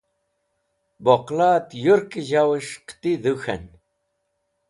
boqla't 1.03 1.69
yurk 1.83 2.11
zhaw'esh 2.27 2.73
qiti 2.87 3.13
dhuk̃h'en 3.23 3.63